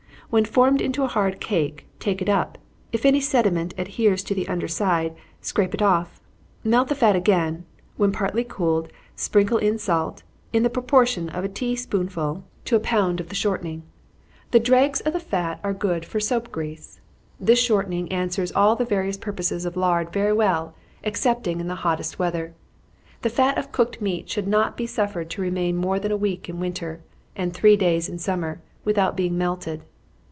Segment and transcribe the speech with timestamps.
[0.31, 2.57] When formed into a hard cake, take it up
[2.93, 6.21] if any sediment adheres to the under side, scrape it off.
[6.63, 7.65] Melt the fat again
[7.97, 12.79] when partly cooled, sprinkle in salt, in the proportion of a tea spoonful to a
[12.79, 13.83] pound of the shortening.
[14.51, 17.01] The dregs of the fat are good for soap grease.
[17.37, 20.73] This shortening answers all the various purposes of lard very well,
[21.03, 22.53] excepting in the hottest weather.
[23.21, 26.47] The fat of cooked meat should not be suffered to remain more than a week
[26.47, 27.01] in winter,
[27.35, 29.83] and three days in summer, without being melted.